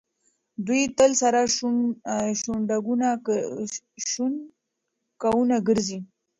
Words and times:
دوی 0.65 0.81
تل 0.97 1.11
سره 1.21 1.39
شونډکونه 4.09 5.55
ګرځي. 5.67 5.99